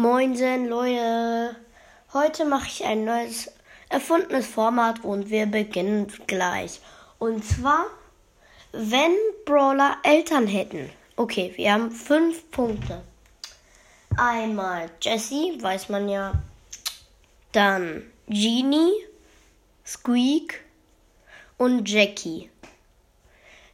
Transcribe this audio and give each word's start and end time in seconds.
Moinsen, 0.00 0.66
Leute. 0.66 1.56
Heute 2.14 2.46
mache 2.46 2.68
ich 2.68 2.86
ein 2.86 3.04
neues 3.04 3.52
erfundenes 3.90 4.46
Format 4.46 5.04
und 5.04 5.28
wir 5.28 5.44
beginnen 5.44 6.10
gleich. 6.26 6.80
Und 7.18 7.44
zwar, 7.44 7.84
wenn 8.72 9.14
Brawler 9.44 9.98
Eltern 10.02 10.46
hätten. 10.46 10.88
Okay, 11.16 11.52
wir 11.54 11.74
haben 11.74 11.90
fünf 11.90 12.50
Punkte. 12.50 13.02
Einmal 14.16 14.90
Jessie, 15.02 15.58
weiß 15.60 15.90
man 15.90 16.08
ja. 16.08 16.32
Dann 17.52 18.10
Genie, 18.26 18.94
Squeak 19.84 20.64
und 21.58 21.86
Jackie. 21.86 22.48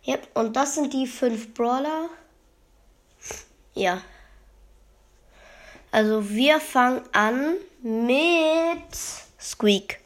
Yep, 0.05 0.27
und 0.35 0.57
das 0.57 0.75
sind 0.75 0.93
die 0.93 1.07
fünf 1.07 1.55
Brawler. 1.55 2.09
Ja. 3.75 4.03
Also 5.91 6.29
wir 6.31 6.61
fangen 6.61 7.03
an 7.13 7.55
mit 7.83 8.97
Squeak. 9.41 10.01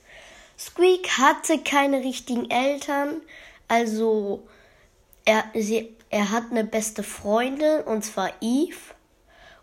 Squeak 0.58 1.18
hatte 1.18 1.58
keine 1.58 2.00
richtigen 2.00 2.50
Eltern, 2.50 3.22
also 3.68 4.46
er, 5.24 5.44
sie, 5.54 5.96
er 6.10 6.30
hat 6.30 6.50
eine 6.50 6.64
beste 6.64 7.02
Freundin 7.02 7.80
und 7.82 8.04
zwar 8.04 8.30
Eve. 8.40 8.76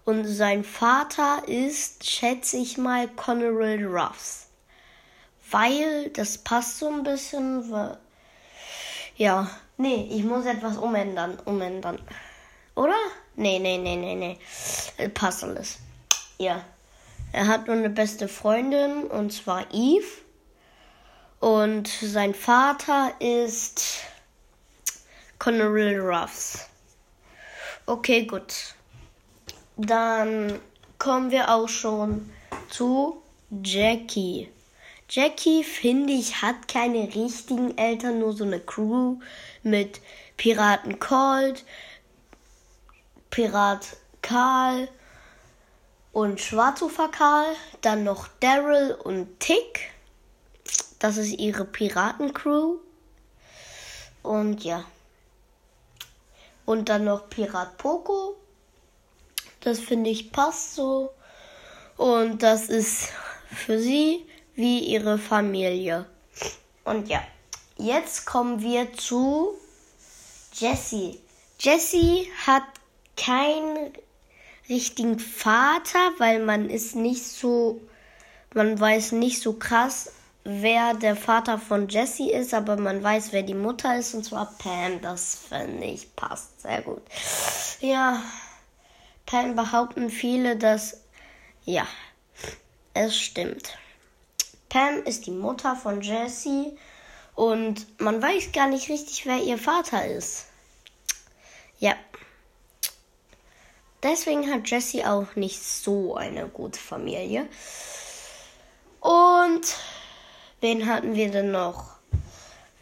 Und 0.05 0.23
sein 0.25 0.63
Vater 0.63 1.43
ist, 1.47 2.09
schätze 2.09 2.57
ich 2.57 2.77
mal, 2.77 3.09
Connery 3.09 3.83
Ruffs. 3.83 4.47
Weil, 5.51 6.09
das 6.11 6.37
passt 6.37 6.79
so 6.79 6.87
ein 6.87 7.03
bisschen, 7.03 7.69
weil, 7.69 7.97
ja, 9.17 9.49
nee, 9.77 10.07
ich 10.09 10.23
muss 10.23 10.45
etwas 10.45 10.77
umändern, 10.77 11.37
umändern. 11.43 11.99
Oder? 12.75 12.95
Nee, 13.35 13.59
nee, 13.59 13.77
nee, 13.77 13.97
nee, 13.97 14.15
nee. 14.15 15.07
Passt 15.09 15.43
alles. 15.43 15.79
Ja. 16.37 16.63
Er 17.33 17.47
hat 17.47 17.67
nur 17.67 17.75
eine 17.75 17.89
beste 17.89 18.27
Freundin 18.27 19.03
und 19.03 19.31
zwar 19.33 19.65
Eve. 19.73 20.05
Und 21.39 21.87
sein 21.87 22.33
Vater 22.33 23.13
ist 23.19 23.99
Connery 25.39 25.97
Ruffs. 25.97 26.67
Okay, 27.85 28.25
gut. 28.25 28.75
Dann 29.75 30.59
kommen 30.97 31.29
wir 31.31 31.53
auch 31.53 31.69
schon 31.69 32.29
zu 32.69 33.21
Jackie. 33.63 34.49
Jackie, 35.09 35.63
finde 35.63 36.11
ich, 36.13 36.41
hat 36.41 36.67
keine 36.67 37.13
richtigen 37.15 37.77
Eltern, 37.77 38.19
nur 38.19 38.33
so 38.33 38.43
eine 38.43 38.59
Crew 38.59 39.19
mit 39.63 40.01
Piraten 40.35 40.99
Colt, 40.99 41.63
Pirat 43.29 43.95
Karl 44.21 44.89
und 46.11 46.39
Schwarzufer 46.41 47.09
Karl. 47.09 47.55
Dann 47.81 48.03
noch 48.03 48.27
Daryl 48.39 48.97
und 49.03 49.39
Tick. 49.39 49.91
Das 50.99 51.17
ist 51.17 51.33
ihre 51.33 51.65
Piratencrew. 51.65 52.77
Und 54.23 54.63
ja. 54.63 54.83
Und 56.65 56.89
dann 56.89 57.05
noch 57.05 57.29
Pirat 57.29 57.77
Poco. 57.77 58.35
Das 59.61 59.79
finde 59.79 60.09
ich 60.09 60.31
passt 60.31 60.75
so. 60.75 61.11
Und 61.97 62.43
das 62.43 62.69
ist 62.69 63.09
für 63.53 63.79
sie 63.79 64.25
wie 64.55 64.79
ihre 64.79 65.17
Familie. 65.17 66.05
Und 66.83 67.07
ja, 67.09 67.21
jetzt 67.77 68.25
kommen 68.25 68.61
wir 68.61 68.93
zu 68.93 69.55
Jessie. 70.53 71.19
Jessie 71.59 72.31
hat 72.45 72.63
keinen 73.15 73.93
richtigen 74.69 75.19
Vater, 75.19 75.99
weil 76.17 76.43
man 76.43 76.69
ist 76.69 76.95
nicht 76.95 77.23
so, 77.23 77.81
man 78.53 78.79
weiß 78.79 79.13
nicht 79.13 79.41
so 79.41 79.53
krass, 79.53 80.11
wer 80.43 80.93
der 80.93 81.15
Vater 81.15 81.57
von 81.57 81.89
Jessie 81.89 82.31
ist, 82.31 82.53
aber 82.53 82.77
man 82.77 83.03
weiß, 83.03 83.33
wer 83.33 83.43
die 83.43 83.53
Mutter 83.53 83.97
ist, 83.97 84.13
und 84.13 84.23
zwar 84.23 84.53
Pam. 84.57 85.01
Das 85.01 85.35
finde 85.49 85.85
ich 85.85 86.15
passt 86.15 86.61
sehr 86.61 86.81
gut. 86.81 87.01
Ja, 87.81 88.21
Pam 89.25 89.55
behaupten 89.55 90.09
viele, 90.09 90.55
dass, 90.55 91.01
ja, 91.65 91.85
es 92.93 93.17
stimmt. 93.17 93.77
Pam 94.69 95.03
ist 95.03 95.25
die 95.27 95.31
Mutter 95.31 95.75
von 95.75 96.01
Jessie 96.01 96.77
und 97.35 98.01
man 98.01 98.21
weiß 98.21 98.51
gar 98.53 98.67
nicht 98.67 98.89
richtig, 98.89 99.25
wer 99.25 99.37
ihr 99.37 99.57
Vater 99.57 100.05
ist. 100.07 100.45
Ja. 101.79 101.95
Deswegen 104.03 104.51
hat 104.51 104.69
Jessie 104.69 105.03
auch 105.03 105.35
nicht 105.35 105.63
so 105.63 106.15
eine 106.15 106.47
gute 106.47 106.79
Familie. 106.79 107.47
Und 108.99 109.75
wen 110.61 110.85
hatten 110.85 111.15
wir 111.15 111.31
denn 111.31 111.51
noch? 111.51 111.97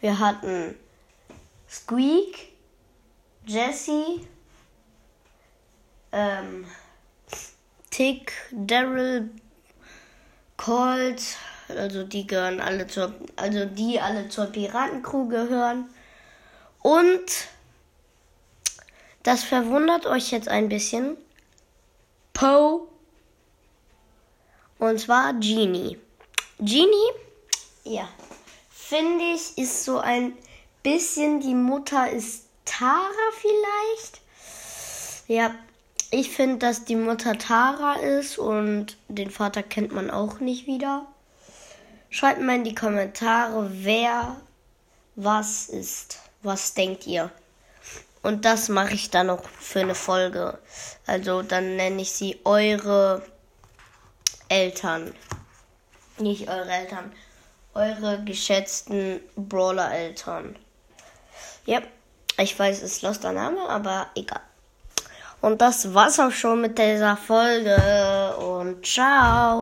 Wir 0.00 0.18
hatten 0.18 0.76
Squeak, 1.68 2.52
Jessie, 3.46 4.26
ähm, 6.12 6.66
Tick, 7.90 8.32
Daryl, 8.52 9.30
Colt, 10.56 11.22
also 11.68 12.04
die 12.04 12.26
gehören 12.26 12.60
alle 12.60 12.86
zur, 12.86 13.14
also 13.36 13.64
die 13.64 14.00
alle 14.00 14.28
zur 14.28 14.46
Piratencrew 14.46 15.28
gehören. 15.28 15.88
Und 16.82 17.48
das 19.26 19.42
verwundert 19.42 20.06
euch 20.06 20.30
jetzt 20.30 20.48
ein 20.48 20.68
bisschen. 20.68 21.16
Poe. 22.32 22.86
Und 24.78 25.00
zwar 25.00 25.34
Genie. 25.34 25.98
Genie, 26.58 27.10
ja, 27.82 28.08
finde 28.70 29.24
ich, 29.34 29.58
ist 29.58 29.84
so 29.84 29.98
ein 29.98 30.36
bisschen 30.82 31.40
die 31.40 31.54
Mutter 31.54 32.10
ist 32.10 32.44
Tara 32.64 33.10
vielleicht. 33.40 34.20
Ja, 35.26 35.54
ich 36.10 36.30
finde, 36.30 36.58
dass 36.58 36.84
die 36.84 36.94
Mutter 36.94 37.36
Tara 37.36 37.94
ist 37.94 38.38
und 38.38 38.96
den 39.08 39.30
Vater 39.30 39.62
kennt 39.62 39.92
man 39.92 40.10
auch 40.10 40.38
nicht 40.38 40.66
wieder. 40.66 41.06
Schreibt 42.10 42.40
mal 42.40 42.56
in 42.56 42.64
die 42.64 42.74
Kommentare, 42.74 43.70
wer 43.72 44.36
was 45.16 45.68
ist. 45.68 46.20
Was 46.42 46.74
denkt 46.74 47.06
ihr? 47.06 47.32
Und 48.26 48.44
das 48.44 48.68
mache 48.68 48.94
ich 48.94 49.10
dann 49.10 49.28
noch 49.28 49.44
für 49.60 49.78
eine 49.78 49.94
Folge. 49.94 50.58
Also 51.06 51.42
dann 51.42 51.76
nenne 51.76 52.02
ich 52.02 52.10
sie 52.10 52.40
eure 52.44 53.22
Eltern. 54.48 55.14
Nicht 56.18 56.48
eure 56.48 56.68
Eltern. 56.68 57.12
Eure 57.72 58.24
geschätzten 58.24 59.20
Brawler-Eltern. 59.36 60.56
Ja, 61.66 61.82
ich 62.36 62.58
weiß, 62.58 62.78
es 62.82 62.94
ist 62.94 63.02
loster 63.02 63.30
Name, 63.30 63.60
aber 63.68 64.08
egal. 64.16 64.40
Und 65.40 65.60
das 65.60 65.94
war's 65.94 66.18
auch 66.18 66.32
schon 66.32 66.62
mit 66.62 66.76
dieser 66.80 67.16
Folge. 67.16 68.36
Und 68.38 68.84
ciao. 68.84 69.54